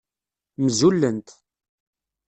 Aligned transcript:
Mzulent. 0.63 1.27